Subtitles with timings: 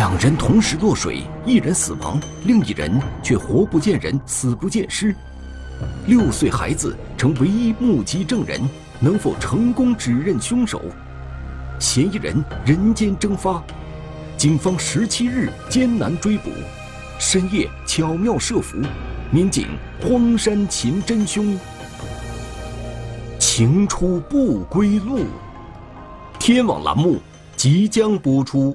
[0.00, 2.90] 两人同时落水，一人死亡，另一人
[3.22, 5.14] 却活不见人，死不见尸。
[6.06, 8.58] 六岁孩子成唯一目击证人，
[8.98, 10.80] 能否成功指认凶手？
[11.78, 13.62] 嫌疑人人间蒸发，
[14.38, 16.48] 警方十七日艰难追捕，
[17.18, 18.78] 深夜巧妙设伏，
[19.30, 19.66] 民警
[20.00, 21.58] 荒山擒真凶，
[23.38, 25.26] 情出不归路。
[26.38, 27.18] 天网栏目
[27.54, 28.74] 即将播出。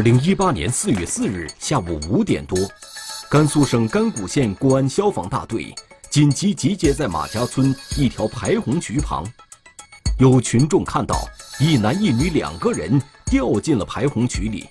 [0.00, 2.58] 二零一八年四月四日下午五点多，
[3.30, 5.74] 甘肃省甘谷县公安消防大队
[6.08, 9.22] 紧急集结在马家村一条排洪渠旁。
[10.18, 11.28] 有群众看到
[11.60, 14.66] 一男一女两个人掉进了排洪渠里。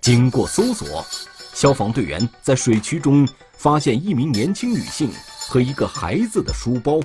[0.00, 1.04] 经过搜索，
[1.52, 5.10] 消防队员在水渠中发现一名年轻女性
[5.46, 7.00] 和一个孩子的书包。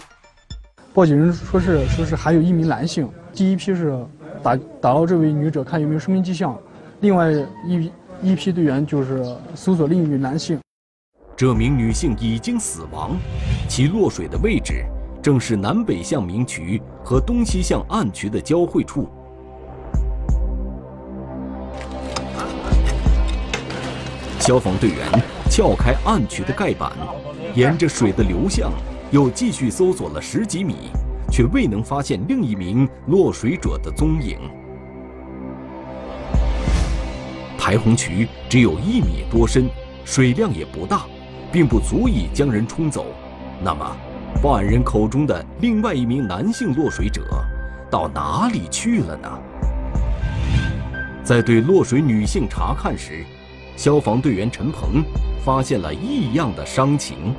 [0.93, 3.09] 报警人说是说是还有一名男性。
[3.33, 4.01] 第一批是
[4.41, 6.57] 打打捞这位女者，看有没有生命迹象。
[7.01, 7.31] 另外
[7.65, 9.23] 一一批队员就是
[9.55, 10.59] 搜索另一名男性。
[11.35, 13.17] 这名女性已经死亡，
[13.69, 14.85] 其落水的位置
[15.21, 19.07] 正是南北向明渠和东西向暗渠的交汇处。
[24.39, 25.07] 消防队员
[25.49, 26.91] 撬开暗渠的盖板，
[27.55, 28.73] 沿着水的流向，
[29.11, 30.89] 又继续搜索了十几米，
[31.31, 34.37] 却未能发现另一名落水者的踪影。
[37.69, 39.69] 排洪渠只有一米多深，
[40.03, 41.03] 水量也不大，
[41.51, 43.05] 并不足以将人冲走。
[43.63, 43.95] 那么，
[44.41, 47.21] 报案人口中的另外一名男性落水者
[47.87, 49.29] 到哪里去了呢？
[51.23, 53.23] 在对落水女性查看时，
[53.75, 55.03] 消防队员陈鹏
[55.45, 57.35] 发现了异样的伤情。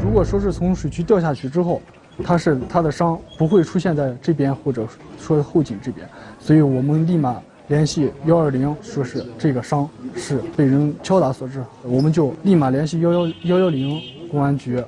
[0.00, 1.82] 如果说是从水渠掉下去之后，
[2.22, 4.86] 他是他的伤不会出现在这边，或者
[5.18, 6.08] 说后颈这边，
[6.38, 7.42] 所以我们立马。
[7.68, 13.98] 联系幺二零，说是这个伤是被人敲打所致，我们就立马联系幺幺幺幺零
[14.30, 14.82] 公安局。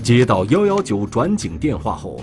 [0.00, 2.20] 接到幺幺九转警电话后，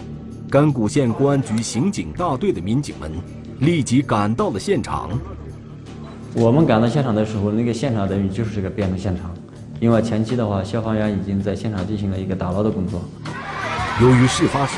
[0.49, 3.11] 甘谷县公安局刑警大队的民警们
[3.59, 5.09] 立即赶到了现场。
[6.33, 9.29] 我们赶到现场的时候，那个现场等于就是这个变成现场，
[9.81, 13.01] 因为前期的话，消防员已经在现场进行了一个打捞的工作。
[14.01, 14.77] 由于事发时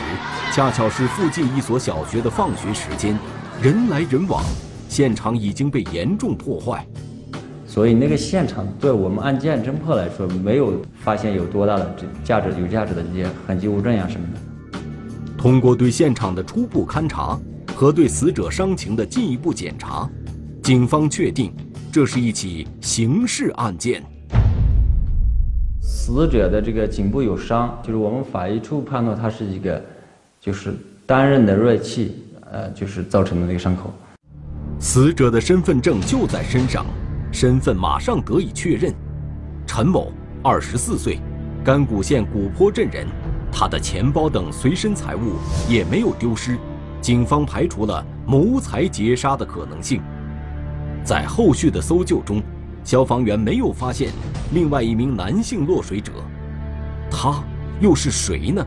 [0.52, 3.16] 恰巧是附近一所小学的放学时间。
[3.62, 4.44] 人来人往，
[4.90, 6.86] 现场已经被严重破坏，
[7.66, 14.80] 所以那个现场对我们案件侦破来说，没有发现有多大的这价值、有价值的这些痕迹物证呀什么的。
[15.38, 17.40] 通过对现场的初步勘查
[17.74, 20.08] 和对死者伤情的进一步检查，
[20.62, 21.52] 警方确定
[21.92, 24.04] 这是一起刑事案件。
[25.82, 29.82] 死者的这个颈部有伤，就是我们法医初步判断，他是一个
[30.40, 30.74] 就是
[31.08, 32.22] 单刃的锐器。
[32.52, 33.94] 呃，就是造成的那个伤口。
[34.80, 36.86] 死者的身份证就在身上，
[37.32, 38.94] 身份马上得以确认。
[39.66, 40.12] 陈某，
[40.44, 41.20] 二十四岁，
[41.64, 43.08] 甘谷县古坡镇人。
[43.52, 45.38] 他的钱包等随身财物
[45.70, 46.58] 也没有丢失，
[47.00, 50.02] 警方排除了谋财劫杀的可能性。
[51.06, 52.44] 在后续的搜救中，
[52.84, 54.12] 消防员没有发现
[54.52, 56.12] 另外一名男性落水者，
[57.10, 57.42] 他
[57.80, 58.66] 又是谁呢？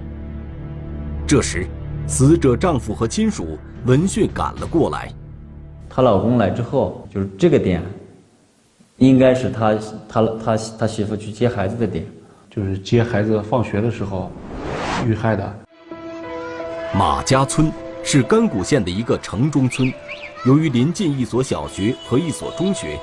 [1.26, 1.66] 这时，
[2.06, 3.58] 死者丈夫和亲属。
[3.88, 5.10] 闻讯赶了过来，
[5.88, 7.82] 她老公来之后，就是这个点，
[8.98, 9.74] 应该是他
[10.06, 12.04] 他他他媳妇去接孩子的点，
[12.50, 14.30] 就是接孩子放学的时候
[15.06, 15.58] 遇害的。
[16.94, 17.72] 马家村
[18.04, 19.90] 是甘谷县的一个城中村，
[20.44, 23.00] 由于临近一所小学和一所中学，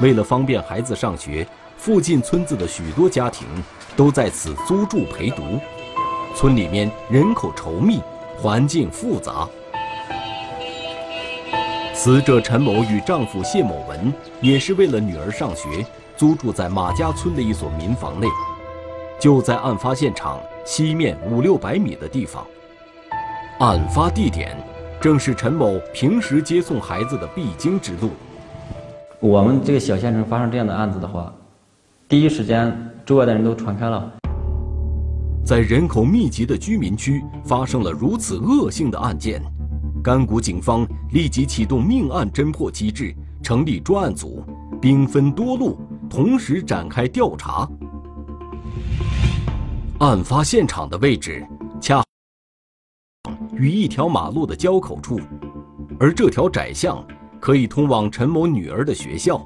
[0.00, 1.46] 为了方便孩子上学，
[1.76, 3.46] 附近村子的许多家庭
[3.94, 5.60] 都在此租住陪读。
[6.34, 8.00] 村里面人口稠密，
[8.36, 9.48] 环境复杂。
[11.96, 15.86] 死者陈某与丈夫谢某文也是为了女儿上学，
[16.16, 18.26] 租住在马家村的一所民房内，
[19.18, 22.44] 就在案发现场西面五六百米的地方。
[23.60, 24.56] 案发地点
[25.00, 28.10] 正是陈某平时接送孩子的必经之路。
[29.20, 31.32] 我们这个小县城发生这样的案子的话，
[32.08, 32.76] 第一时间
[33.06, 34.12] 周围的人都传开了。
[35.46, 39.40] 在人口密集的居民区发生了如此恶性的案件。
[40.04, 44.44] 甘谷警方立即启动命案侦破机制，成立专案组，
[44.78, 45.80] 兵分多路，
[46.10, 47.66] 同时展开调查。
[50.00, 51.42] 案发现场的位置
[51.80, 52.04] 恰。
[53.54, 55.18] 与一条马路的交口处，
[55.98, 57.02] 而这条窄巷
[57.40, 59.42] 可以通往陈某女儿的学校。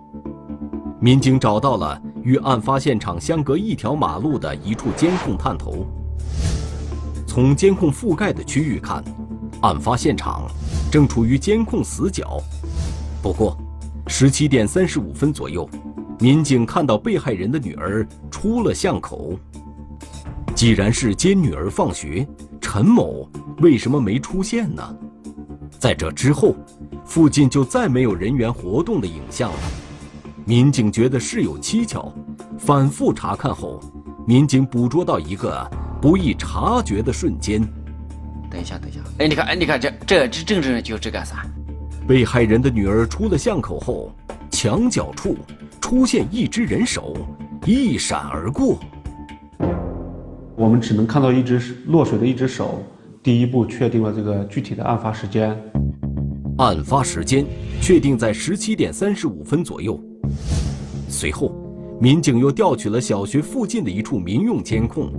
[1.01, 5.87] 民警找到了与案发现场相隔一条马路的一处监控探头。
[7.29, 9.05] 从监控覆盖的区域看，
[9.63, 10.47] 案发现场
[10.91, 12.41] 正处于监控死角。
[13.23, 13.57] 不过，
[14.07, 15.69] 十七点三十五分左右，
[16.21, 19.39] 民警看到被害人的女儿出了巷口。
[20.55, 22.27] 既然是接女儿放学，
[22.61, 23.29] 陈某
[23.59, 24.97] 为什么没出现呢？
[25.79, 26.55] 在这之后，
[27.05, 29.59] 附近就再没有人员活动的影像了。
[30.45, 32.13] 民警觉得事有蹊跷，
[32.59, 33.79] 反复查看后，
[34.27, 35.71] 民警捕捉到一个
[36.01, 37.63] 不易察觉的瞬间。
[38.51, 41.45] 等一下，等一下，哎，你看，哎，你看，这这这正正就这个啥？
[42.07, 44.11] 被害人的女儿出了巷口后，
[44.51, 45.37] 墙角处
[45.81, 47.17] 出现一只人手，
[47.67, 48.79] 一闪而过。
[50.57, 52.83] 我们只能看到一只落水的一只手，
[53.23, 55.57] 第一步确定了这个具体的案发时间。
[56.57, 57.45] 案发时间
[57.81, 60.03] 确定在十七点三十五分左右。
[61.09, 61.55] 随后，
[62.01, 65.13] 民警又调取了小学附近的一处民用监控。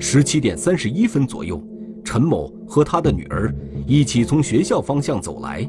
[0.00, 1.62] 十七点三十一分左右，
[2.04, 3.54] 陈某和他的女儿
[3.86, 5.68] 一起从学校方向走来，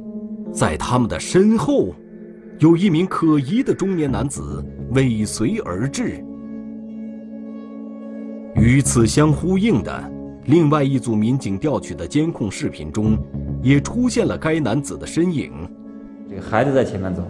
[0.52, 1.94] 在他们的身后，
[2.60, 4.64] 有一名可疑的中年男子
[4.94, 6.24] 尾随而至。
[8.56, 10.12] 与此相呼应的，
[10.46, 13.18] 另外一组民警调取的监控视频中，
[13.62, 15.52] 也出现了该男子的身影。
[16.30, 17.24] 这个孩子在前面走。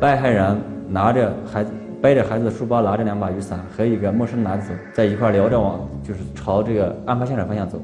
[0.00, 1.70] 被害人拿着孩子
[2.02, 7.82] 背着孩子的书包，拿着两把雨伞，和一个陌生男子在一块聊着，往就是朝这个案发现场方向走。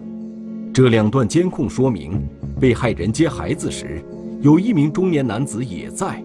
[0.72, 2.22] 这两段监控说明，
[2.60, 4.02] 被害人接孩子时，
[4.40, 6.22] 有一名中年男子也在，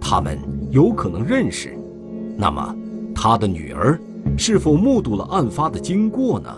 [0.00, 0.38] 他们
[0.70, 1.76] 有可能认识。
[2.36, 2.74] 那么，
[3.14, 3.98] 他的女儿
[4.38, 6.48] 是否目睹了案发的经过呢？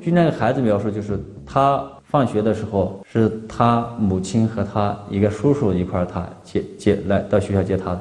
[0.00, 1.86] 据那个孩子描述，就是他。
[2.10, 8.00] 放学的时候，是他母亲和他一个叔叔一块儿，他接接来到学校接他的，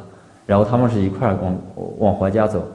[0.50, 1.56] 然后他们是一块儿往
[2.00, 2.68] 往回家走。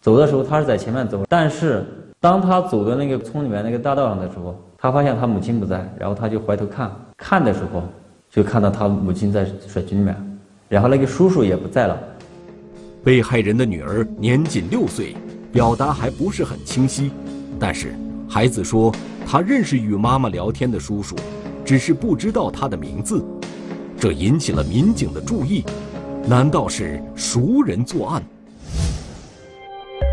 [0.00, 1.84] 走的时候，他是在前面走，但是
[2.20, 7.82] 当他走到那个村里面那个大道上的时候，他发现他母亲不在，然后他就回头看，看的时候
[8.30, 10.16] 就看到他母亲在水渠里面，
[10.70, 11.98] 然后那个叔叔也不在了。
[13.04, 15.14] 被害人的女儿年仅六岁，
[15.52, 17.10] 表达还不是很清晰，
[17.60, 17.94] 但是
[18.26, 18.90] 孩子说。
[19.30, 21.14] 他认识与妈妈聊天的叔叔，
[21.62, 23.22] 只是不知道他的名字，
[24.00, 25.62] 这引起了民警的注意。
[26.28, 28.22] 难道是熟人作案？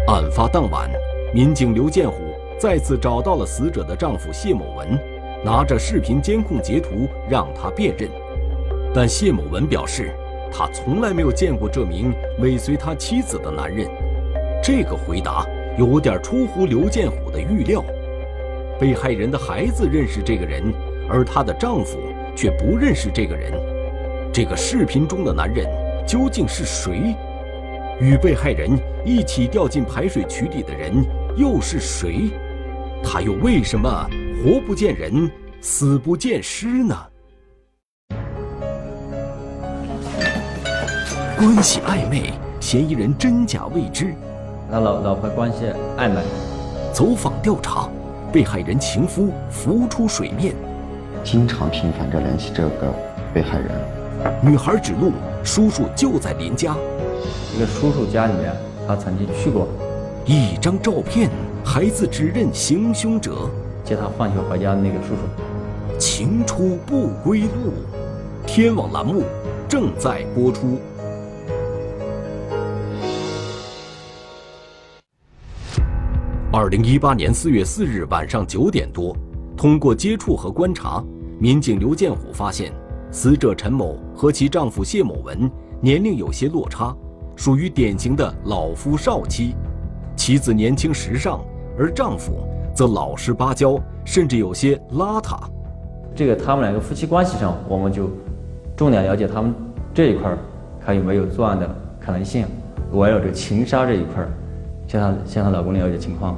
[0.08, 0.90] 案发当晚，
[1.34, 2.16] 民警刘建虎
[2.58, 4.98] 再次找到了死者的丈夫谢某文，
[5.44, 8.10] 拿着视频监控截图让他辨认。
[8.94, 10.16] 但谢某文表示，
[10.50, 13.86] 他从来没有见过这名尾随他妻子的男人。
[14.64, 15.46] 这个回答
[15.78, 17.84] 有点出乎刘建虎的预料。
[18.80, 20.74] 被害人的孩子认识这个人，
[21.10, 22.00] 而她的丈夫
[22.38, 23.52] 却不认识这个人。
[24.32, 25.66] 这个视频中的男人
[26.06, 27.16] 究竟是谁？
[28.00, 28.70] 与被害人
[29.06, 30.94] 一起掉进排水渠里的人
[31.36, 32.30] 又是谁？
[33.04, 33.90] 他又为什么
[34.44, 35.30] 活不见人，
[35.62, 36.96] 死不见尸呢？
[41.38, 44.14] 关系暧昧，嫌疑人真假未知。
[44.70, 45.66] 那老老婆关系
[45.98, 46.22] 暧昧，
[46.94, 47.90] 走访调查。
[48.34, 50.54] 被害人情夫浮出水面，
[51.24, 52.94] 经常频繁着联系这个
[53.34, 53.72] 被害人。
[54.42, 55.14] 女孩指路，
[55.46, 56.76] 叔叔就在林家。
[57.56, 58.52] 一个叔叔家里面，
[58.88, 59.68] 他曾经去过。
[60.26, 61.30] 一张照片，
[61.64, 63.48] 孩子指认行凶者，
[63.84, 66.00] 接他放学回家的那个叔叔。
[66.00, 67.74] 情出不归路，
[68.48, 69.24] 天网栏目
[69.70, 70.80] 正在播出。
[76.52, 79.16] 二零一八年四月四日晚上九点多，
[79.56, 81.04] 通过接触和观察，
[81.40, 82.74] 民警刘建虎发现，
[83.12, 85.48] 死者陈某和其丈夫谢某文
[85.80, 86.92] 年龄有些落差，
[87.36, 89.54] 属于典型的老夫少妻。
[90.16, 91.42] 妻子年轻时尚，
[91.78, 92.34] 而丈夫
[92.74, 95.38] 则老实巴交，甚至有些邋遢。
[96.16, 98.10] 这个他们两个夫妻关系上，我们就
[98.76, 99.54] 重点了解他们
[99.94, 100.40] 这一块儿，
[100.84, 102.48] 看有没有作案的可能性。
[102.94, 104.34] 围绕这个情杀这一块儿。
[104.88, 106.36] 向她向她老公了解情况，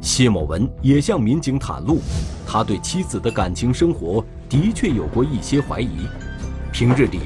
[0.00, 1.98] 谢某文也向民警袒露，
[2.44, 6.00] 他对妻子的感情生活的确有过一些怀疑。
[6.78, 7.18] 平日里，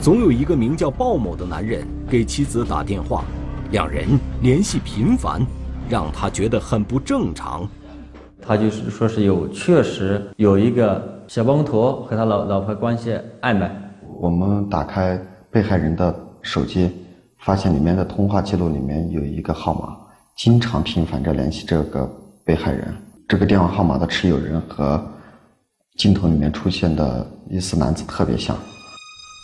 [0.00, 3.24] 总有一个名叫鲍某的男人给妻子打电话，
[3.70, 4.04] 两人
[4.42, 5.40] 联系频繁，
[5.88, 7.68] 让他觉得很不正常。
[8.42, 13.70] 他就是说是有确实有一个小包工头和他老老婆关系暧昧。
[14.18, 15.16] 我们打开
[15.52, 16.90] 被害人的手机，
[17.38, 19.96] 发现里面的通话记录里面有一个号码。
[20.36, 22.10] 经常频繁着联系这个
[22.44, 22.92] 被害人，
[23.28, 25.00] 这个电话号码的持有人和
[25.96, 28.56] 镜头里面出现的疑似男子特别像。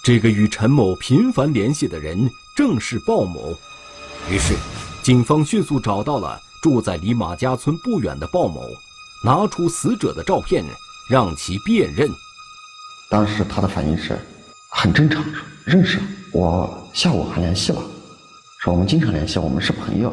[0.02, 3.56] 这个与陈某频繁联系的人正是鲍某，
[4.28, 4.52] 于是，
[5.00, 8.62] 警方迅速找到了住在离马家村不远的鲍某，
[9.25, 10.64] 拿出死者的照片，
[11.09, 12.11] 让其辨认。
[13.09, 14.18] 当时他的反应是，
[14.73, 15.25] 很正常，
[15.64, 16.00] 认识，
[16.32, 17.80] 我下午还联系了，
[18.59, 20.12] 说我们经常联系，我们是朋友。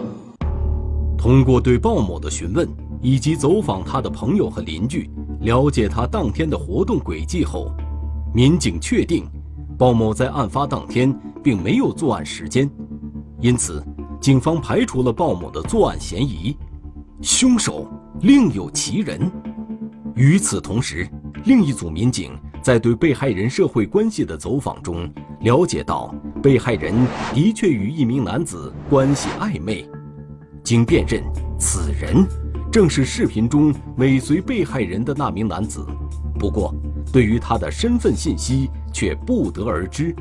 [1.18, 2.70] 通过对鲍某的询问，
[3.02, 5.10] 以及走访他的朋友和邻居，
[5.42, 7.76] 了解他当天的活动轨迹后，
[8.36, 9.28] 民警确定，
[9.80, 12.70] 鲍某在案发当天并没有作案时间，
[13.40, 13.82] 因此，
[14.20, 16.54] 警方排除了鲍某的作案嫌疑，
[17.22, 17.88] 凶手
[18.20, 19.32] 另有其人。
[20.16, 21.10] 与此同时，
[21.46, 25.10] 另一组民警在对被害人社会关系的走访中，
[25.40, 26.94] 了解到被害人
[27.34, 29.90] 的确与一名男子关系暧昧。
[30.62, 31.24] 经辨认，
[31.58, 32.28] 此人
[32.70, 35.88] 正是视频中尾随被害人的那名男子。
[36.38, 36.76] 不过，
[37.14, 40.16] 对于他的身份信息却不得而知。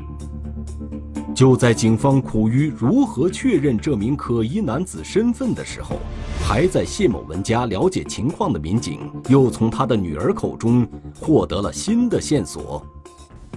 [1.35, 5.97] 就在警方苦于如何确认这名可疑男子身份的时候，
[6.45, 10.85] 还在谢某文家了解情况的民警又从他的女儿口中
[11.19, 12.85] 获得了新的线索，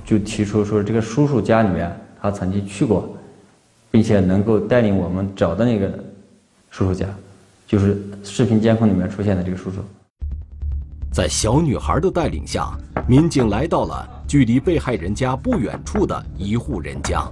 [0.04, 3.08] 就提出说这个叔叔家里面他曾经去过，
[3.90, 5.92] 并且能够带领我们找到那个。
[6.70, 7.06] 叔叔家，
[7.66, 9.76] 就是视频监控里面出现的这个叔叔。
[11.12, 12.70] 在小女孩的带领下，
[13.06, 17.22] 民警来到了距离被害人家不远处的一户人家。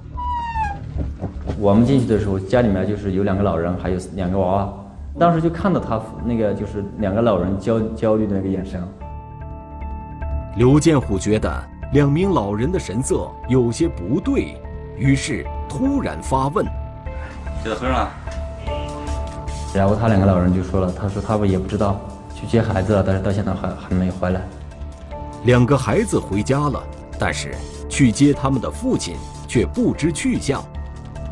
[1.58, 4.74] 我们进去的时候，家里面就是有两个老人，还有两个娃娃。
[5.18, 8.78] 当时就看到他那个就是两个老人焦焦虑的那个眼神。
[10.56, 11.50] 刘建虎觉得
[11.94, 14.60] 两名老人的神色有些不对，
[14.98, 16.66] 于是突然发问
[17.64, 18.10] ：“就在河上。”
[19.74, 21.98] 然后他两个老人就说了：“他说他们也不知道
[22.34, 24.42] 去接孩子了，但是到现在还还没回来。
[25.44, 26.82] 两个孩子回家了，
[27.18, 27.54] 但是
[27.88, 29.16] 去接他们的父亲
[29.48, 30.64] 却不知去向。”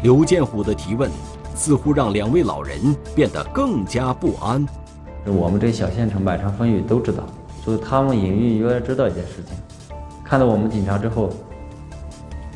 [0.02, 1.10] 刘建虎的提问
[1.54, 4.66] 似乎让两位老人变得更加不安。
[5.26, 7.24] 我们这小县城满城风雨都知道，
[7.66, 9.56] 就是他们隐隐约约知道一件事情。
[10.24, 11.30] 看到我们警察之后，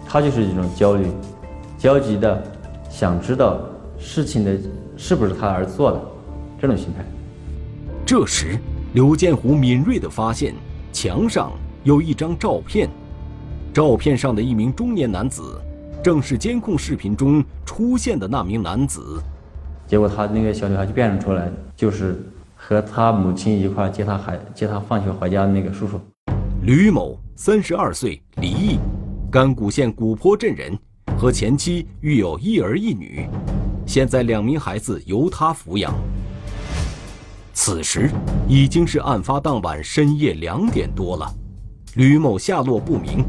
[0.07, 1.07] 他就是一种焦虑、
[1.79, 2.43] 焦急的
[2.91, 3.61] 想知道
[3.99, 4.57] 事情的。
[4.95, 6.01] 是不是他儿子做的？
[6.61, 7.05] 这种心态。
[8.07, 8.57] 这时，
[8.93, 10.55] 刘建虎敏锐地发现
[10.93, 11.51] 墙上
[11.85, 12.89] 有一张照片，
[13.73, 15.59] 照片上的一名中年男子，
[16.05, 19.21] 正是监控视频中出现的那名男子。
[19.87, 22.23] 结果，他那个小女孩就辨认出来，就是
[22.55, 25.99] 和他母亲一块接他孩接他放学回家的那个叔叔。
[26.63, 28.79] 吕某，三十二岁，离异，
[29.31, 30.79] 甘谷县古坡镇人，
[31.17, 33.27] 和前妻育有一儿一女。
[33.87, 35.93] 现在两名孩子由他抚养。
[37.53, 38.11] 此时
[38.49, 41.27] 已经是案发当晚深夜两点多了，
[41.95, 43.25] 吕某下落不明，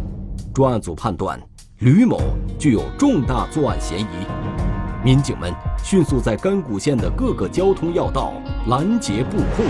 [0.54, 1.40] 专案组判断
[1.80, 2.20] 吕某
[2.58, 4.06] 具有重大作案嫌疑。
[5.04, 5.54] 民警们
[5.84, 8.32] 迅速在甘谷县的各个交通要道
[8.70, 9.66] 拦截布控。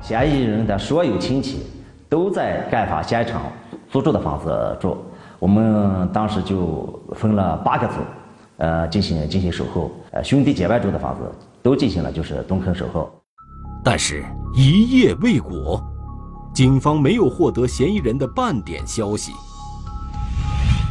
[0.00, 1.66] 嫌疑人的所有亲戚
[2.08, 3.42] 都在案发现场
[3.90, 4.96] 租住的房子住，
[5.40, 7.94] 我们当时就分了八个组。
[8.58, 11.20] 呃，进行进行守候，呃，兄弟姐妹住的房子
[11.62, 13.08] 都进行了就是蹲坑守候，
[13.90, 15.82] 但是一夜未果，
[16.52, 19.32] 警方没有获得嫌疑人的半点消息。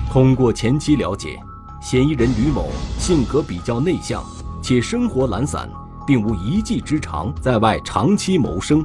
[0.09, 1.39] 通过前期了解，
[1.79, 4.23] 嫌疑人吕某性格比较内向，
[4.63, 5.69] 且生活懒散，
[6.07, 8.83] 并无一技之长，在外长期谋生。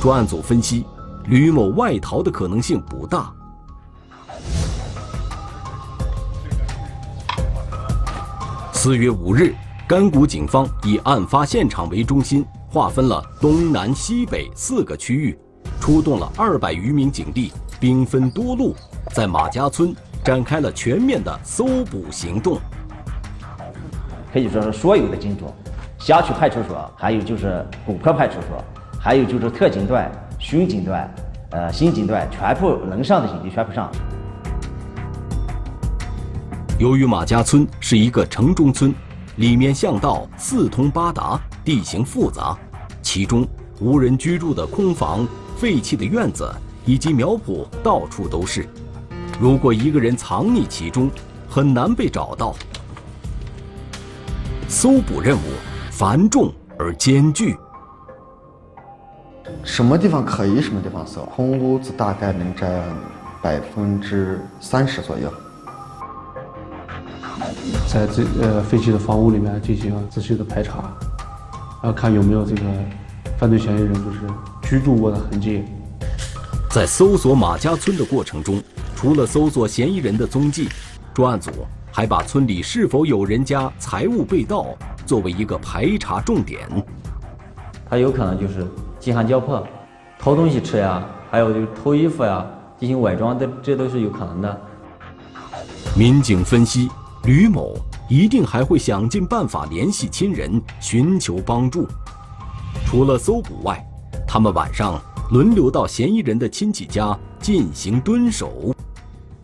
[0.00, 0.86] 专案组分析，
[1.26, 3.30] 吕某外逃的可能性不大。
[8.72, 9.54] 四月五日，
[9.86, 15.36] 甘谷警方以案发现场为中心，划分了东南西北四个区域，
[15.80, 18.76] 出动了二百余名警力，兵分多路，
[19.12, 22.60] 在马家村展开了全面的搜捕行动。
[24.32, 25.52] 可以说是所有的警种，
[25.98, 28.64] 辖区派出所，还有就是古坡派出所，
[29.00, 30.06] 还有就是特警队、
[30.38, 30.94] 巡警队、
[31.50, 33.90] 呃刑警队，全部能上的警力全部上。
[36.78, 38.94] 由于马家村是一个城中村，
[39.40, 42.54] 里面巷道四通八达，地形复杂，
[43.00, 43.48] 其中
[43.80, 46.46] 无人居住的空房、废弃的院子
[46.84, 48.68] 以及苗圃到处都是。
[49.40, 51.10] 如果一个人藏匿其中，
[51.48, 52.54] 很难被找到。
[54.68, 55.40] 搜捕任务
[55.90, 57.56] 繁重而艰巨。
[59.64, 61.22] 什么地方可疑，什么地方搜。
[61.24, 62.82] 空屋子大概能占
[63.40, 65.32] 百分之三十左右。
[67.88, 70.96] 在这呃废弃的房屋里面进行仔细的排查，
[71.82, 72.62] 然后看有没有这个
[73.38, 74.20] 犯罪嫌疑人就是
[74.62, 75.64] 居住过的痕迹。
[76.70, 78.62] 在搜索马家村的过程中，
[78.94, 80.68] 除了搜索嫌疑人的踪迹，
[81.12, 81.50] 专案组
[81.90, 84.66] 还把村里是否有人家财物被盗
[85.04, 86.68] 作为一个排查重点。
[87.88, 88.64] 他有可能就是
[89.00, 89.66] 饥寒交迫，
[90.16, 92.46] 偷东西吃呀，还有就是偷衣服呀，
[92.78, 94.60] 进行伪装，这这都是有可能的。
[95.96, 96.88] 民警分析，
[97.24, 97.76] 吕某
[98.08, 101.86] 一定还会想尽办法联系亲人，寻求帮助。
[102.86, 103.84] 除了搜捕外，
[104.26, 105.00] 他们晚上
[105.30, 108.74] 轮流到嫌疑人的亲戚家进行蹲守。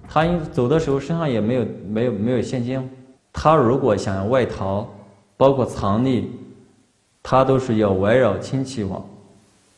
[0.09, 2.88] 他走的时候身上也没有没有没有现金，
[3.30, 4.88] 他如果想要外逃，
[5.37, 6.25] 包括藏匿，
[7.23, 9.04] 他都是要围绕亲戚网，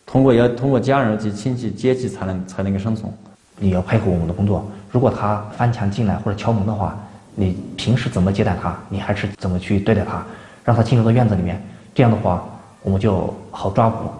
[0.06, 3.12] 通过要通过家人及亲戚接济才能才能够生存。
[3.56, 4.64] 你要配合我们的工作。
[4.92, 6.96] 如果他翻墙进来或者敲门的话，
[7.40, 10.26] 你平时怎么接待他，你还是怎么去对待他，
[10.64, 11.64] 让他进入到院子里面，
[11.94, 12.44] 这样的话
[12.82, 14.10] 我们就好抓捕。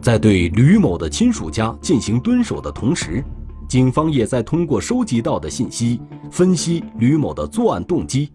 [0.00, 3.22] 在对吕某的亲属家进行蹲守的同时，
[3.68, 8.32] 警方也在通过收集到的信息分析吕某的作案动机。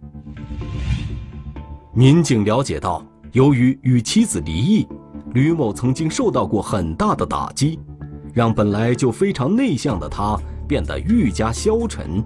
[1.92, 4.88] 民警了解到，由于与妻子离异，
[5.34, 7.80] 吕某曾经受到过很大的打击，
[8.32, 10.38] 让本来就非常内向的他
[10.68, 12.24] 变得愈加消沉。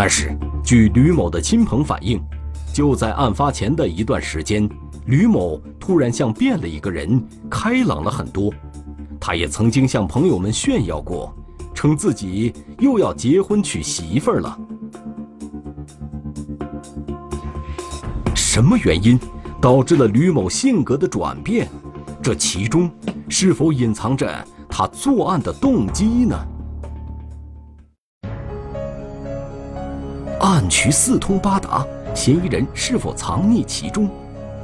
[0.00, 2.22] 但是，据吕某的亲朋反映，
[2.72, 4.70] 就在案发前的一段时间，
[5.06, 8.54] 吕某突然像变了一个人，开朗了很多。
[9.18, 11.34] 他也曾经向朋友们炫耀过，
[11.74, 14.56] 称自己又要结婚娶媳妇儿了。
[18.36, 19.18] 什么原因
[19.60, 21.68] 导致了吕某性格的转变？
[22.22, 22.88] 这其中
[23.28, 24.32] 是否隐藏着
[24.68, 26.38] 他作案的动机呢？
[30.48, 34.08] 案渠四通八达，嫌疑人是否藏匿其中？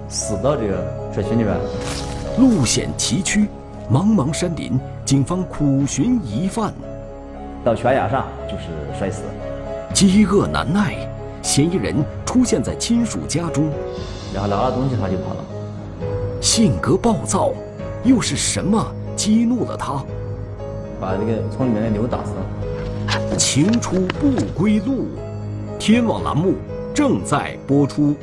[0.08, 0.78] 死到这个
[1.14, 1.54] 社区里面，
[2.38, 3.46] 路险崎岖，
[3.92, 6.72] 茫茫山林，警方苦寻疑犯。
[7.62, 9.24] 到悬崖上就是摔死。
[9.92, 10.96] 饥饿难耐，
[11.42, 11.94] 嫌疑人
[12.24, 13.70] 出现在亲属家中，
[14.32, 15.44] 然后拿了东西他就跑了。
[16.40, 17.52] 性格暴躁，
[18.04, 20.02] 又是什么激怒了他？
[20.98, 23.36] 把那个村里面的牛打死了。
[23.36, 25.08] 情出不归路，
[25.78, 26.54] 天网栏目
[26.94, 28.14] 正在播出。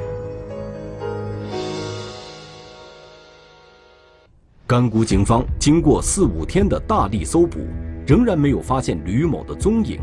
[4.66, 7.60] 甘谷警方经过四五天的大力搜捕，
[8.08, 10.00] 仍然没有发现吕某的踪影。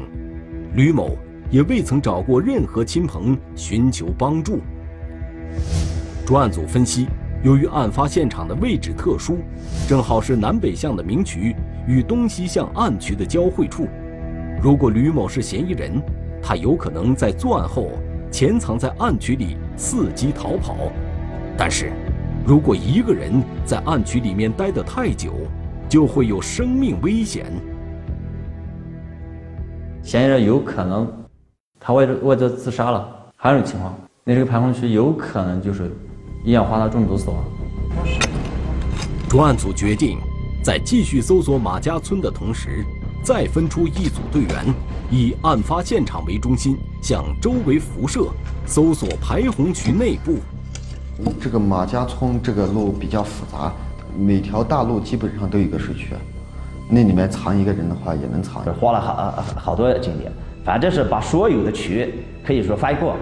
[0.75, 1.17] 吕某
[1.51, 4.61] 也未曾找过任何亲朋寻求帮助。
[6.25, 7.09] 专案组分析，
[7.43, 9.39] 由于案发现场的位置特殊，
[9.89, 11.57] 正好是南北向的明渠
[11.89, 13.89] 与东西向暗渠的交汇处。
[14.63, 16.01] 如果吕某是嫌疑人，
[16.43, 17.91] 他有可能在作案后
[18.31, 20.77] 潜藏在暗渠里伺机逃跑。
[21.57, 21.93] 但是，
[22.47, 25.35] 如果一个人在暗渠里面待得太久，
[25.89, 27.47] 就会有生命危险。
[30.03, 31.07] 嫌疑人有可能
[31.81, 35.91] 他为了为了自杀了，还有一种情况，那这个排洪区有可能就是
[36.45, 37.37] 一氧化碳中毒死亡。
[39.29, 40.19] 专案组决定，
[40.63, 42.85] 在继续搜索马家村的同时，
[43.23, 44.75] 再分出一组队员，
[45.11, 48.27] 以案发现场为中心，向周围辐射，
[48.67, 50.37] 搜索排洪渠内部。
[51.41, 53.73] 这个马家村这个路比较复杂，
[54.19, 56.09] 每条大路基本上都有一个水渠，
[56.91, 58.63] 那里面藏一个人的话也能藏。
[58.75, 60.29] 花了好好多精力，
[60.63, 62.15] 反正是把所有的渠
[62.47, 63.17] 可以说翻过。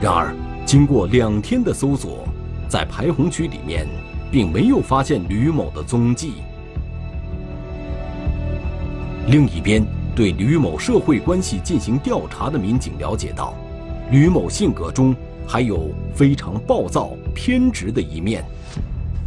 [0.00, 2.26] 然而，经过两天的搜索，
[2.68, 3.86] 在排洪渠里面，
[4.30, 6.36] 并没有发现吕某的踪迹。
[9.28, 13.54] 另一边，对吕某社会关系进行调查的民警了解到，
[14.10, 15.14] 吕某性格中
[15.46, 18.44] 还有非常暴躁、偏执的一面。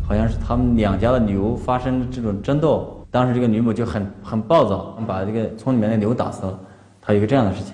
[0.07, 6.59] 好像是他们两家的牛发生这种争斗，当时这个吕某就很很暴躁，把这个村里面的牛打死了。
[7.01, 7.73] 他有个这样的事情。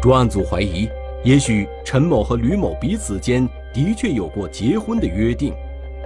[0.00, 0.88] 专案组怀疑，
[1.24, 5.52] 也许陈某和吕某彼此间的确有过结婚的约定，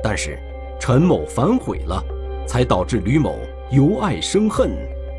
[0.03, 0.39] 但是
[0.81, 2.03] 陈某反悔了，
[2.47, 3.37] 才导致吕某
[3.71, 4.71] 由爱生恨，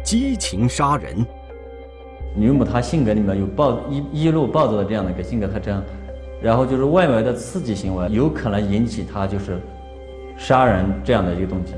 [0.04, 1.26] 激情杀人。
[2.38, 5.84] 吕某他性格里面有暴一一路暴躁的这样的一个性格特征，
[6.42, 9.60] 然后就是外围的刺激行为有可能引起他就是
[10.38, 11.74] 杀人这样的一个动机。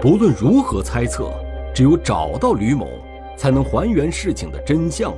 [0.00, 1.30] 不论如何猜测，
[1.74, 2.88] 只有找到吕某，
[3.36, 5.12] 才能还原事情的真相。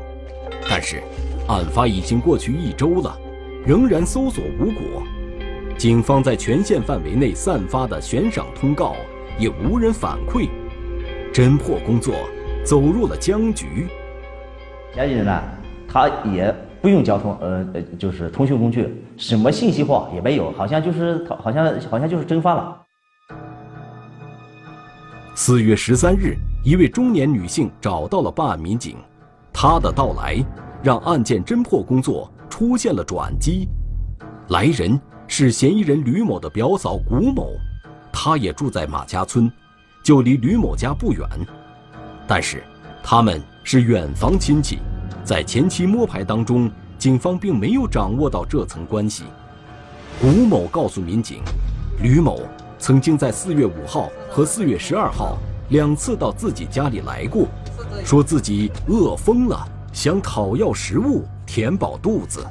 [0.69, 1.03] 但是，
[1.47, 3.17] 案发已经过去一周了，
[3.65, 5.03] 仍然搜索无果。
[5.79, 8.95] 警方在全县范围内散发的悬赏通告
[9.39, 10.49] 也无人反馈，
[11.35, 12.15] 侦破工作
[12.65, 13.89] 走入了僵局。
[14.95, 15.43] 嫌疑人呢，
[15.89, 22.81] 他也不用交通，呃呃，就是通讯工具，什么信息化也没有，好像就是好像好像就是蒸发了。
[25.35, 28.97] 四月十三日，一位中年女性找到了办案民警，
[29.53, 30.37] 她的到来
[30.85, 33.69] 让案件侦破工作出现了转机。
[34.51, 37.49] 来人是嫌疑人吕某的表嫂谷某，
[38.13, 39.51] 她也住在马家村，
[40.05, 41.29] 就离吕某家不远。
[42.25, 42.63] 但是，
[43.03, 44.79] 他们是远房亲戚，
[45.25, 49.25] 在前期摸排当中，警方并没有掌握到这层关系。
[50.21, 51.43] 古某告诉民警，
[52.01, 52.43] 吕某。
[52.77, 55.39] 曾经在四月五号和四月十二号
[55.71, 57.47] 两次到自己家里来过，
[58.05, 62.45] 说自己饿疯了，想讨要食物填饱肚子。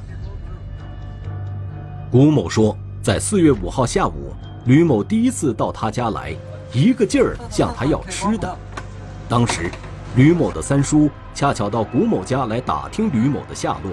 [2.10, 4.32] 古某说，在四月五号下午，
[4.64, 6.34] 吕某第一次到他家来，
[6.74, 8.56] 一个劲儿向他要吃的。
[9.28, 9.70] 当时，
[10.16, 13.92] 吕某的三叔恰巧到古某家来打听吕某的下落，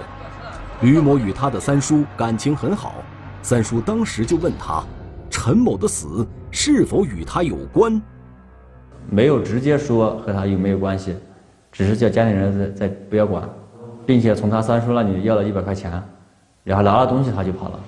[0.82, 2.96] 吕某与他的三叔感情很好，
[3.44, 4.84] 三叔当时就问他。
[5.30, 8.02] 陈某的死是否与他有关？
[9.10, 11.16] 没有直接说和他有没有关系，
[11.72, 13.48] 只是叫家里人在在不要管，
[14.06, 16.04] 并且从他三叔那里要了一百块钱，
[16.64, 17.80] 然后拿了东西他就跑了。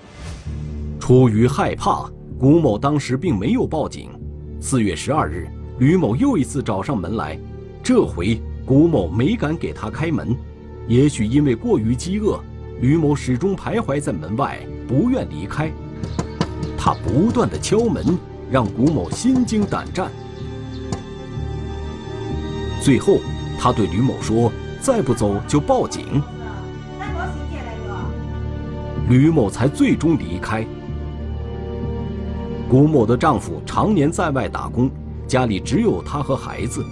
[1.00, 4.10] 出于害怕，古某当时并没有报警。
[4.66, 5.46] 四月十二日，
[5.78, 7.38] 吕某又一次找上门来，
[7.84, 10.34] 这回古某没敢给他开门，
[10.88, 12.40] 也许因为过于饥饿，
[12.80, 15.70] 吕某始终徘徊在门外，不愿离开。
[16.78, 18.18] 他不断的敲门，
[18.50, 20.10] 让古某心惊胆战。
[22.82, 23.18] 最后，
[23.60, 24.50] 他对吕某说
[24.80, 26.24] ：“再不走就报警。”
[29.10, 30.66] 吕某才最终离开。
[32.74, 34.90] 古某的丈夫常年在外打工，
[35.28, 36.84] 家里只有他和孩子，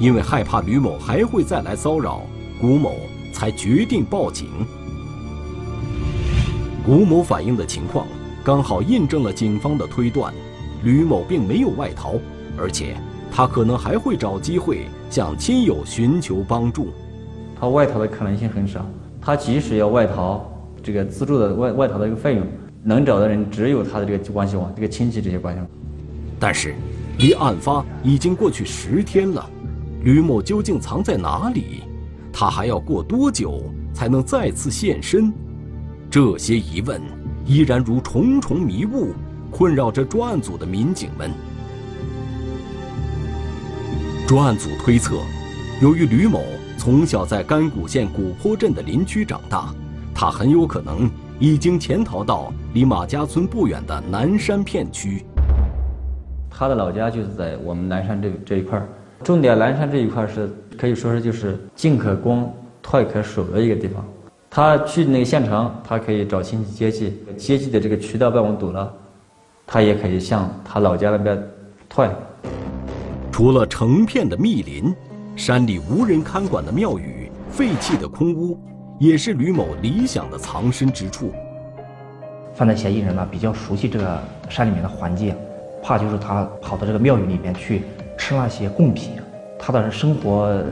[0.00, 2.22] 因为害怕吕某还会再来骚扰，
[2.60, 2.96] 古某
[3.32, 4.48] 才决定报警。
[6.84, 8.08] 古某反映的情况。
[8.42, 10.34] 刚好印证了警方的推断，
[10.82, 12.14] 吕某并没有外逃，
[12.58, 12.96] 而且
[13.30, 16.88] 他可能还会找机会向亲友寻求帮助。
[17.60, 18.84] 他外逃的可能性很少，
[19.20, 20.44] 他即使要外逃，
[20.82, 22.44] 这个资助的外外逃的一个费用，
[22.82, 25.68] 能找的人只有他的这个关系网、这个亲戚这些关系网。
[26.38, 26.74] 但是，
[27.18, 29.48] 离案发已经过去十天了，
[30.02, 31.82] 吕某究竟藏在哪里？
[32.32, 33.62] 他还要过多久
[33.92, 35.32] 才能再次现身？
[36.10, 37.00] 这些疑问。
[37.46, 39.12] 依然如重重迷雾，
[39.50, 41.32] 困扰着专案组的民警们。
[44.28, 45.16] 专案组推测，
[45.82, 46.44] 由于吕某
[46.78, 49.74] 从小在甘谷县古坡镇的林区长大，
[50.14, 55.24] 他很有可能已经潜逃到离马家村不远的南山片区。
[56.50, 58.86] 他的老家就是在我们南山这这一块儿，
[59.24, 64.04] 重点南山这一块是可以说是就是进可攻，退可守的一个地方。
[64.50, 68.92] 他去那个县城，他可以找亲戚接济，接济的这个渠道被我们堵了，
[69.66, 71.42] 他也可以向他老家那边
[71.88, 72.06] 退。
[73.32, 74.94] 除了成片的密林，
[75.36, 78.58] 山里无人看管的庙宇、废弃的空屋，
[79.00, 81.32] 也是吕某理想的藏身之处。
[82.54, 85.34] 犯罪嫌疑人呢，比较熟悉这个山里面的环境，
[85.82, 87.84] 怕就是他跑到这个庙宇里面去
[88.18, 89.12] 吃那些贡品，
[89.58, 90.62] 他的生活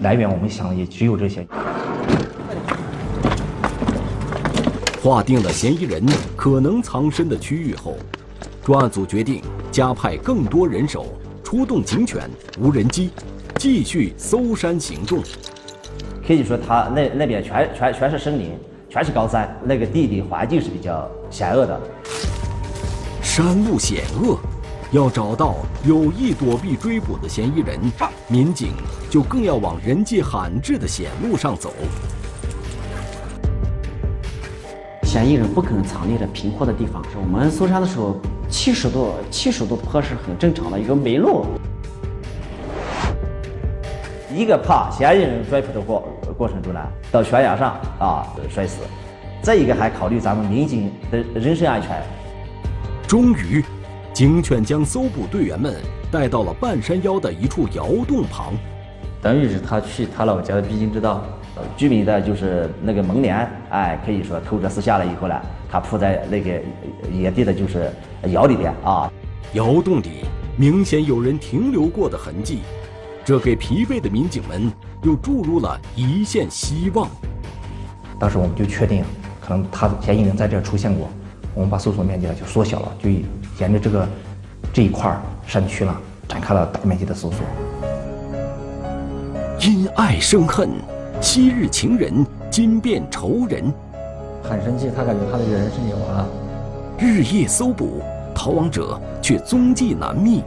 [0.00, 1.46] 来源，我们想也只有这些。
[5.02, 6.02] 划定了嫌疑人
[6.34, 7.98] 可能藏身的区域后，
[8.64, 11.04] 专案组决定加派更多人手，
[11.44, 12.22] 出动警犬、
[12.58, 13.10] 无人机，
[13.58, 15.22] 继续搜山行动。
[16.26, 18.50] 可以说，他那那边全全全是森林，
[18.90, 21.80] 全是高山，那个地理环境是比较险恶的。
[23.22, 24.36] 山路险恶，
[24.90, 27.78] 要找到有意躲避追捕的嫌疑人，
[28.26, 28.72] 民警
[29.08, 31.72] 就更要往人迹罕至的险路上走。
[35.04, 37.00] 嫌疑人不可能藏匿在平阔的地方。
[37.04, 38.16] 是我们搜山的时候，
[38.48, 41.46] 七十度、七十度坡是很正常的一个没路。
[44.36, 48.82] 一个怕嫌疑人追捕的过过程中呢，到悬崖上啊摔死；
[49.40, 52.02] 再一个还考虑咱们民警的人身安全。
[53.08, 53.64] 终于，
[54.12, 55.74] 警犬将搜捕队员们
[56.12, 58.52] 带到了半山腰的一处窑洞旁，
[59.22, 61.22] 等于是他去他老家的必经之道。
[61.74, 66.60] 居民的就是那个门帘，哎，可以说偷着撕下来以后呢，他铺在那个
[67.10, 67.90] 野地的，就是
[68.26, 69.10] 窑里边啊。
[69.54, 70.26] 窑洞里
[70.58, 72.58] 明显有人停留过的痕迹，
[73.26, 77.10] 这给疲惫的民警们又注入了一线希望。
[78.20, 79.04] 当时我们就确定，
[79.40, 81.08] 可能他嫌疑人在这儿出现过，
[81.52, 83.10] 我们把搜索面积呢就缩小了，就
[83.58, 84.08] 沿着这个
[84.72, 85.92] 这一块山区呢
[86.28, 87.40] 展开了大面积的搜索。
[89.58, 90.70] 因爱生恨。
[91.20, 93.72] 昔日情人今变仇人，
[94.42, 96.28] 很生气，他感觉他的人生也完了。
[96.98, 98.02] 日夜搜捕，
[98.34, 100.44] 逃亡者却踪迹难觅，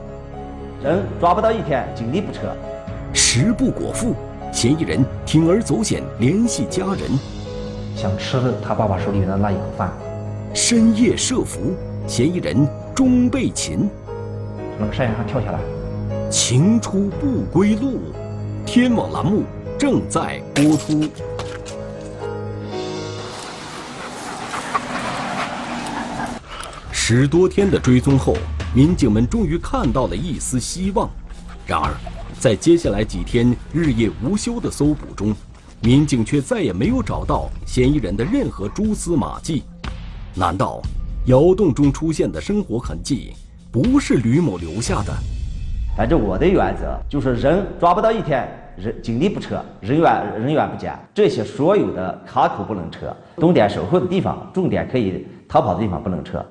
[0.81, 2.55] 人抓不到一天，精力不撤。
[3.13, 4.15] 食不果腹，
[4.49, 7.19] 嫌疑人铤而走险联系家人，
[7.97, 9.91] 想吃他爸爸手里面的那一口饭。
[10.53, 11.75] 深夜设伏，
[12.07, 12.65] 嫌疑人
[12.95, 13.89] 终被擒，
[14.77, 15.59] 从山崖上跳下来。
[16.29, 17.99] 情出不归路，
[18.65, 19.43] 天网栏目
[19.77, 21.03] 正在播出。
[26.91, 28.35] 十多天的追踪后，
[28.73, 31.09] 民警们终于看到了一丝希望。
[31.65, 31.91] 然而，
[32.39, 35.33] 在接下来几天日夜无休的搜捕中，
[35.81, 39.63] 民警却再也没有找到嫌疑人的任何蛛丝马迹。
[40.35, 40.81] 难道
[41.25, 43.33] 窑洞中出现的生活痕迹
[43.71, 45.13] 不是吕某留下的？
[45.97, 56.45] 反正我的原则就是人抓不到一天，人警力不撤，人员人员不减，这些所有的卡口不能撤，重点守候的地方，重点可以逃跑的地方不能撤。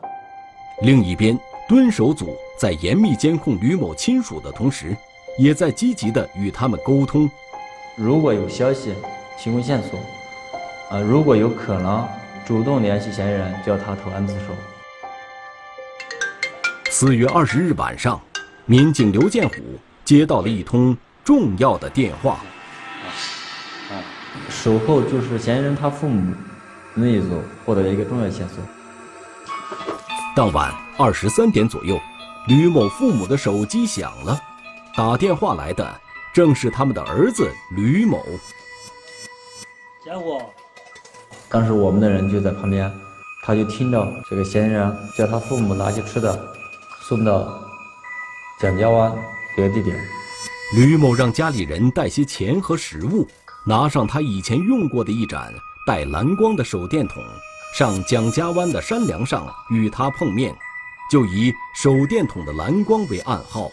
[0.83, 1.37] 另一边，
[1.69, 4.97] 蹲守组在严密监控吕某亲属的同时，
[5.37, 7.31] 也在积极的与他们沟通。
[7.95, 8.95] 如果有消息，
[9.39, 10.01] 提供线索，
[10.91, 12.09] 啊，如果有可能，
[12.47, 14.47] 主动联系嫌疑人，叫他投案自首。
[16.89, 18.19] 四月二十日晚上，
[18.65, 19.57] 民警刘建虎
[20.07, 22.41] 接到了一通重要的电话。
[24.49, 26.33] 守候就是嫌疑人他父母
[26.95, 28.57] 那一组获得了一个重要线索。
[30.39, 32.01] 当晚二十三点左右，
[32.47, 34.41] 吕某父母的手机响了，
[34.95, 36.01] 打电话来的
[36.33, 38.25] 正是他们的儿子吕某。
[40.07, 40.41] 家伙，
[41.49, 42.89] 当时我们的人就在旁边，
[43.43, 46.41] 他就听到这个嫌疑人叫他父母拿些吃的
[47.01, 47.61] 送到
[48.61, 49.13] 蒋家湾
[49.57, 50.01] 这个地点。
[50.73, 53.27] 吕某让家里人带些钱和食物，
[53.67, 55.53] 拿上他以前用过的一盏
[55.85, 57.21] 带蓝光的手电筒。
[57.75, 60.53] 上蒋家湾的山梁上与他碰面，
[61.11, 63.71] 就以手电筒的蓝光为暗号。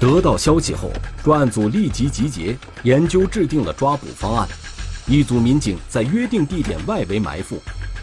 [0.00, 0.90] 得到消息后，
[1.22, 4.48] 专案组立即集结研究，制定了抓捕方案。
[5.06, 7.60] 一组民警在约定地点外围埋伏，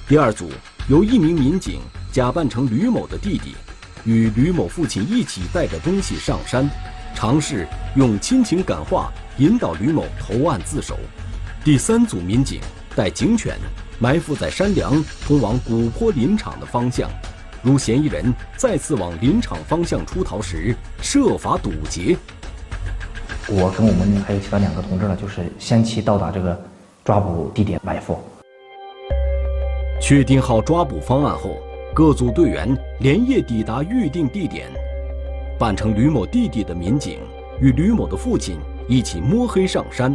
[0.08, 0.52] 第二组
[0.88, 3.56] 由一名民警假扮成吕某的弟弟，
[4.06, 6.69] 与吕某父亲一起带着东西上山，
[7.15, 10.98] 尝试用亲情感化引导吕某投案自首。
[11.63, 12.60] 第三组民警
[12.93, 13.56] 带警犬
[13.97, 17.10] 埋伏在山梁通往古坡林场的方向，
[17.62, 22.17] 如嫌疑人再次往林场方向出逃时，设法堵截。
[23.47, 26.62] 我跟我们还有其他两个同志呢，就是先期到达这个
[27.06, 28.19] 抓捕地点埋伏。
[30.02, 31.56] 确定好抓捕方案后，
[31.95, 34.69] 各组队员连夜抵达预定地点，
[35.58, 37.19] 扮成吕某弟弟的民警
[37.62, 38.58] 与吕某的父亲
[38.89, 40.13] 一起摸黑上山。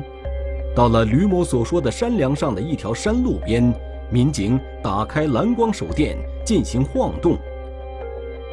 [0.79, 3.75] 到了吕某所说的山梁上的一条山路边，
[4.11, 7.37] 民警打开蓝光手电进行晃动。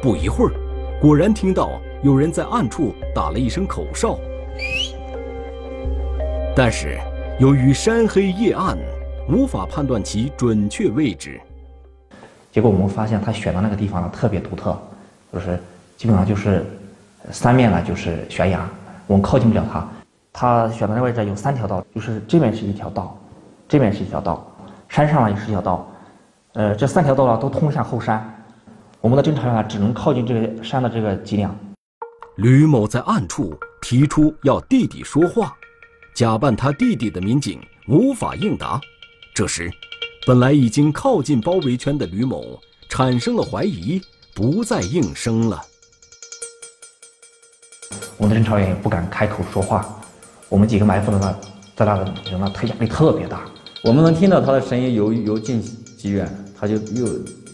[0.02, 0.50] 不一会儿，
[1.00, 4.18] 果然听到有人在暗处打了一声口哨。
[6.56, 6.98] 但是，
[7.38, 8.76] 由于山黑夜暗，
[9.28, 11.40] 无法判断其准确位置。
[12.50, 14.76] 结果我们发现他选的那个地方呢特别独特，
[15.32, 15.56] 就是
[15.96, 16.66] 基本上就是
[17.30, 18.68] 三面呢就是悬崖，
[19.06, 19.88] 我们靠近不了他。
[20.38, 23.18] 他选的那位置有三条道，就是这边是一条道，
[23.66, 24.46] 这边是一条道，
[24.86, 25.90] 山上呢也是一条道，
[26.52, 28.44] 呃，这三条道呢都通向后山，
[29.00, 31.58] 我们的侦查员只能靠近这个山的这个脊梁。
[32.34, 35.56] 吕某在暗处提出要弟弟说话，
[36.14, 38.78] 假扮他弟弟的民警无法应答。
[39.34, 39.70] 这时，
[40.26, 44.02] 本来已经靠近包围圈的吕某产生了怀疑，
[44.34, 45.62] 不再应声了。
[48.18, 49.98] 我们的侦查员也不敢开口说话。
[50.48, 51.32] 我们几个埋伏的那，
[51.74, 53.42] 在那个人呢，他压力特别大。
[53.82, 56.28] 我们能听到他的声音由由近及远，
[56.58, 57.08] 他就又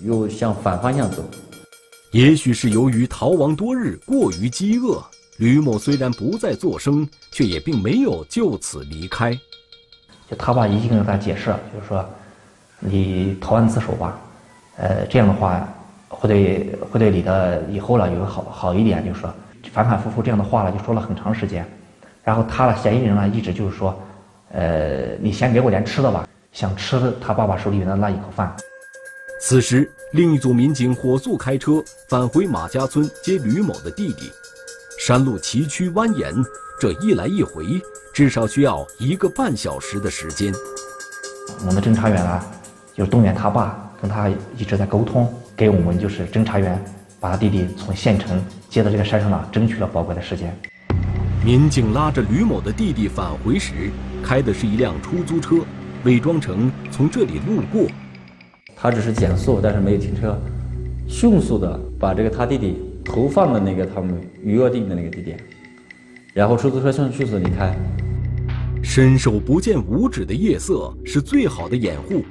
[0.05, 1.25] 又向反方向走。
[2.11, 5.03] 也许是由于逃亡多日，过于饥饿，
[5.39, 9.33] 吕某虽然不再作声，却也并没有就此离开。
[10.29, 12.05] 就他爸一个人在解释，就是说，
[12.79, 14.21] 你投案自首吧，
[14.77, 15.67] 呃，这样的话
[16.09, 19.33] 会对会对你的以后呢有好好一点，就是说
[19.73, 21.67] 反反复复这样的话呢，就说了很长时间。
[22.25, 24.01] 然后他的嫌疑人呢，一直就是说，
[24.53, 28.55] 呃，你先给我点吃的吧，想吃他爸爸手里的那一口饭。
[29.41, 34.31] 此时，另一组民警火速开车返回马家村接吕某的弟弟。
[35.01, 36.45] 山路崎岖蜿蜒，
[36.79, 37.65] 这一来一回，
[38.15, 40.55] 至少需要一个半小时的时间。
[41.61, 42.47] 我们的侦查员啊，
[42.95, 46.81] 就动员他爸，跟他一直在沟通，给我们就是侦查员
[47.19, 50.57] 把他弟弟从县城接到这个山上了，争取了宝贵的时间。
[51.45, 53.91] 民警拉着吕某的弟弟返回时，
[54.23, 55.57] 开的是一辆出租车，
[56.05, 57.91] 伪装成从这里路过。
[58.77, 60.41] 他只是减速，但是没有停车，
[61.09, 65.37] 迅速的把这个他弟弟投放的那个他们约定的那个地点，
[66.33, 67.77] 然后出租车迅迅速离开。
[68.81, 72.23] 伸手不见五指的夜色是最好的掩护，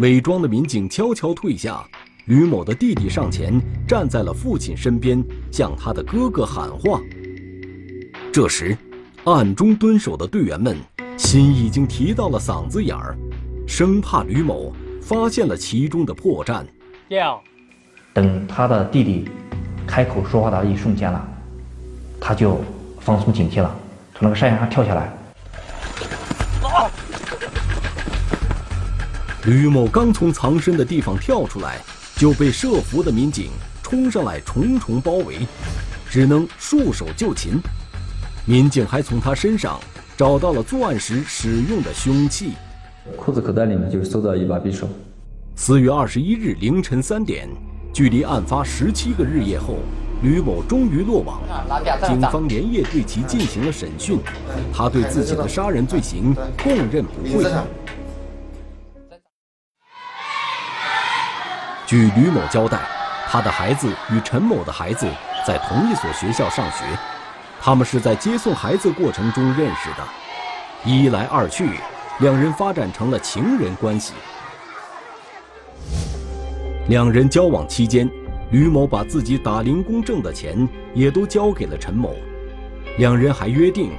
[0.00, 1.86] 伪装的民警悄悄退下，
[2.24, 7.00] 吕某的弟弟上前站在了父亲身边，向他的哥哥喊话。
[8.36, 8.76] 这时，
[9.24, 10.76] 暗中蹲守的队员们
[11.16, 13.16] 心已经提到了嗓子眼儿，
[13.66, 16.62] 生怕吕某发现了其中的破绽。
[17.08, 17.42] 掉。
[18.12, 19.26] 等他的弟弟
[19.86, 21.26] 开口说话的一瞬间了，
[22.20, 22.62] 他就
[23.00, 23.74] 放松警惕了，
[24.12, 25.10] 从那个山崖上跳下来。
[29.46, 31.80] 吕某刚从藏身的地方跳出来，
[32.16, 33.48] 就被设伏的民警
[33.82, 35.38] 冲上来重重包围，
[36.10, 37.58] 只能束手就擒。
[38.48, 39.76] 民警还从他身上
[40.16, 42.52] 找到了作案时使用的凶器，
[43.16, 44.88] 裤子口袋里面就搜到一把匕首。
[45.56, 47.48] 四月二十一日凌晨三点，
[47.92, 49.78] 距离案发十七个日夜后，
[50.22, 51.40] 吕某终于落网。
[52.06, 54.20] 警方连夜对其进行了审讯，
[54.72, 56.32] 他对自己的杀人罪行
[56.62, 57.44] 供认不讳。
[61.84, 62.78] 据吕某交代，
[63.26, 65.04] 他的孩子与陈某的孩子
[65.44, 66.84] 在同一所学校上学，
[67.66, 70.06] 他们是在接送孩子过程中认识的，
[70.84, 71.68] 一来二去，
[72.20, 74.12] 两人发展成了情人关系。
[76.88, 78.08] 两人交往期间，
[78.52, 80.56] 吕某把自己打零工挣的钱
[80.94, 82.14] 也都交给了陈某，
[82.98, 83.90] 两人还约定，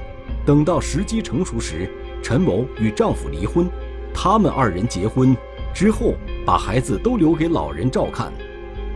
[0.46, 3.68] 等到时机成熟时，陈某与丈夫离婚，
[4.14, 5.36] 他们二人结婚。
[5.74, 6.14] 之后，
[6.46, 8.32] 把孩子都留给老人照看，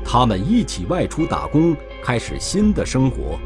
[0.03, 3.39] 他们一起外出打工，开始新的生活。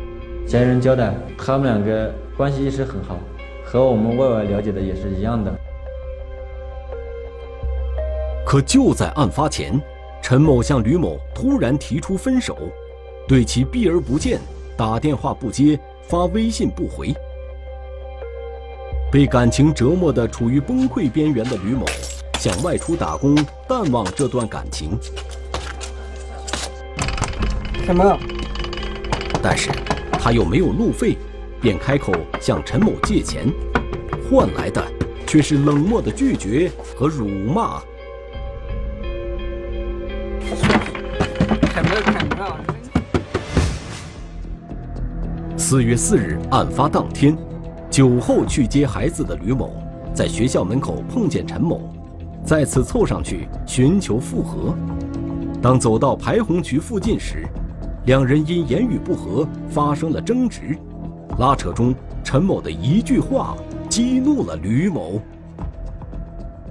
[0.46, 3.18] 嫌疑人交代，他们两个关系一直很好，
[3.64, 5.52] 和我们外外了解的也是一样的。
[8.46, 9.80] 可就在案发前，
[10.22, 12.56] 陈某向吕某突然提出分手，
[13.26, 14.38] 对其避而不见，
[14.76, 17.12] 打电话不接，发微信不回。
[19.10, 21.84] 被感情折磨的处于崩溃边缘的吕某。
[22.38, 23.34] 想外出打工，
[23.66, 24.96] 淡忘这段感情。
[27.84, 28.16] 什么？
[29.42, 29.70] 但是
[30.26, 31.16] 他又没有路费，
[31.60, 33.46] 便开口向陈某借钱，
[34.28, 34.84] 换来的
[35.24, 37.80] 却是冷漠的拒绝和辱骂。
[45.56, 47.38] 四月四日，案发当天，
[47.88, 49.80] 酒后去接孩子的吕某，
[50.12, 51.94] 在学校门口碰见陈某。
[52.44, 54.74] 再次凑上去寻求复合，
[55.62, 57.46] 当走到排洪渠附近时，
[58.06, 60.78] 两人因言语不合发生了争执。
[61.38, 63.56] 拉扯中，陈某的一句话
[63.90, 65.20] 激怒了吕某。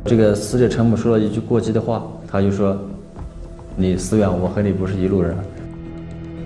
[0.05, 2.77] 这个死者陈某说了一句过激的话，他就说
[3.75, 5.35] ：“你思远，我和你不是一路人。”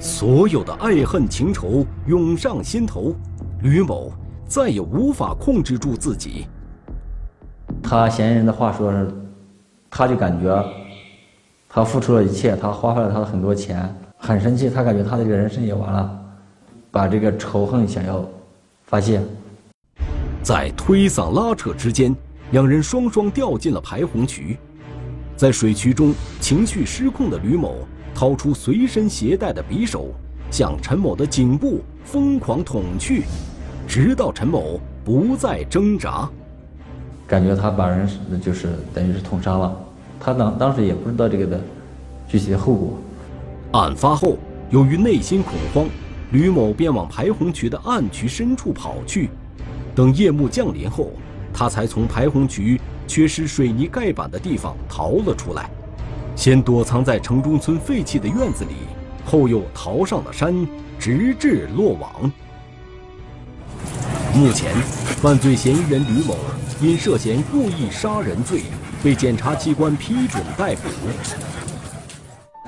[0.02, 3.14] 所有的爱恨情仇涌上心头，
[3.62, 4.12] 吕某
[4.48, 6.48] 再也无法控制住自己。
[7.84, 9.08] 他嫌疑人的话说是，
[9.90, 10.66] 他就感觉，
[11.70, 16.20] 他付出了一切，他花费了他的很多钱，很生气，他感觉他的这个人生也完了，
[16.92, 18.24] 把这个仇恨想要
[18.84, 19.22] 发泄。
[20.44, 22.14] 在推搡拉扯之间，
[22.52, 24.58] 两人双双掉进了排洪渠，
[25.38, 27.78] 在水渠中情绪失控的吕某
[28.14, 30.08] 掏出随身携带的匕首，
[30.52, 33.24] 向陈某的颈部疯狂捅去，
[33.88, 36.30] 直到陈某不再挣扎。
[37.26, 38.08] 感觉他把人
[38.42, 39.78] 就是等于是捅伤了，
[40.20, 41.62] 他当当时也不知道这个的
[42.28, 42.98] 具体的后果。
[43.72, 44.38] 案发后，
[44.72, 45.88] 由于内心恐慌，
[46.32, 49.30] 吕某便往排洪渠的暗渠深处跑去。
[49.94, 51.12] 等夜幕降临后，
[51.54, 55.70] 他才从排洪渠缺失水泥盖板的地方逃了出来，
[56.36, 58.72] 先躲藏在城中村废弃的院子里，
[59.24, 60.68] 后又逃上了山，
[60.98, 62.32] 直至落网。
[64.34, 64.76] 目前，
[65.22, 66.36] 犯罪嫌疑人吕某。
[66.82, 68.62] 因涉嫌故意杀人罪，
[69.04, 71.59] 被检察机关批准逮捕。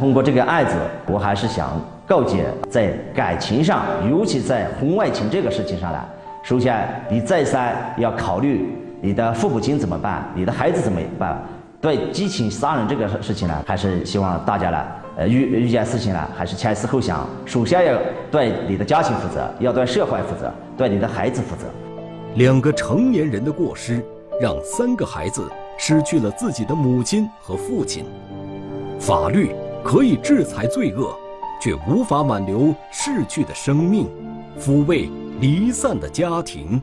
[0.01, 0.73] 通过这个案子，
[1.05, 5.99] 我还是想告诫，在感情上，尤其在婚外情这个事情上呢，
[6.41, 11.39] 首先你再三要考虑你的父母亲怎么办，你的孩子怎么办。
[11.79, 14.85] 对激情杀人这个事情呢，还是希望大家呢，
[15.17, 17.93] 呃遇遇见事情呢，还是前思后想，首先要
[18.31, 21.67] 对你的家庭负责，要对社会负责，对你的孩子负责。
[22.37, 24.03] 两个成年人的过失，
[24.41, 25.47] 让三个孩子
[25.77, 28.03] 失去了自己的母亲和父亲。
[28.99, 29.51] 法律
[29.83, 31.17] 可以制裁罪恶，
[31.61, 34.07] 却无法挽留逝去的生命，
[34.59, 35.09] 抚慰
[35.39, 36.81] 离散的家庭。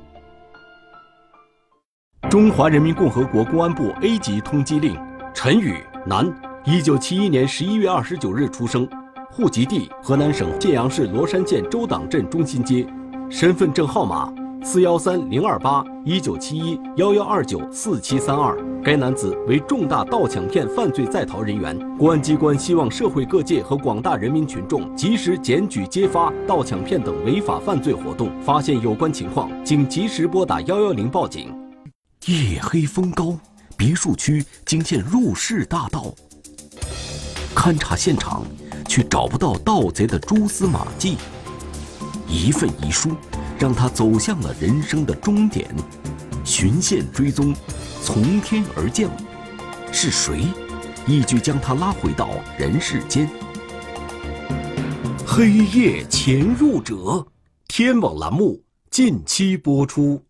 [2.29, 4.99] 中华人民共和国公安部 A 级通缉令：
[5.33, 6.31] 陈宇，男，
[6.65, 8.87] 一九七一年十一月二十九日出生，
[9.31, 12.87] 户籍地河南省信阳市罗山县周党镇中心街，
[13.31, 14.33] 身份证号码
[14.65, 18.57] 四幺三零二八一九七一幺幺二九四七三二。
[18.83, 31.55] 该男子为重大盗抢骗犯罪在逃人员，公安机关希望社会各界和广大人民群众及时检举揭发盗抢骗等违法犯罪活动，发现有关情况，请及时拨打幺幺零报警。
[32.27, 33.39] 夜黑风高，
[33.77, 36.13] 别墅区惊现入室大盗。
[37.55, 38.43] 勘察现场，
[38.87, 41.17] 却找不到盗贼的蛛丝马迹。
[42.29, 43.11] 一份遗书，
[43.59, 45.67] 让他走向了人生的终点。
[46.45, 47.55] 寻线追踪，
[48.03, 49.11] 从天而降，
[49.93, 50.47] 是谁
[51.07, 53.29] 一举将他拉回到人世间？
[55.27, 57.27] 黑夜潜入者，
[57.67, 60.23] 天网栏目近期播出。